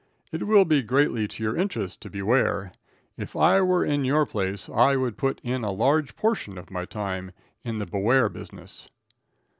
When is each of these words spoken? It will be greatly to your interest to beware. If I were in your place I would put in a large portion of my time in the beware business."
It 0.31 0.47
will 0.47 0.65
be 0.65 0.81
greatly 0.81 1.27
to 1.27 1.43
your 1.43 1.55
interest 1.55 2.01
to 2.01 2.09
beware. 2.09 2.71
If 3.17 3.35
I 3.35 3.61
were 3.61 3.85
in 3.85 4.03
your 4.03 4.25
place 4.25 4.67
I 4.67 4.95
would 4.95 5.15
put 5.15 5.39
in 5.43 5.63
a 5.63 5.69
large 5.71 6.15
portion 6.15 6.57
of 6.57 6.71
my 6.71 6.85
time 6.85 7.33
in 7.63 7.77
the 7.77 7.85
beware 7.85 8.27
business." 8.27 8.89